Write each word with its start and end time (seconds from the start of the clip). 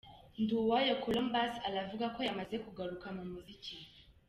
Nduwayo 0.41 0.93
Colombus 1.03 1.53
aravuga 1.69 2.05
ko 2.15 2.19
yamaze 2.27 2.55
kugaruka 2.65 3.07
mu 3.17 3.23
muziki. 3.31 3.75